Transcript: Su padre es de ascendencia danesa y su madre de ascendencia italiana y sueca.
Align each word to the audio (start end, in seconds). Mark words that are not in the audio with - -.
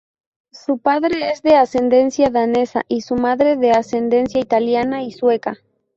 Su 0.51 0.79
padre 0.79 1.29
es 1.31 1.43
de 1.43 1.55
ascendencia 1.55 2.31
danesa 2.31 2.81
y 2.87 3.01
su 3.01 3.13
madre 3.17 3.55
de 3.55 3.69
ascendencia 3.69 4.41
italiana 4.41 5.03
y 5.03 5.11
sueca. 5.11 5.59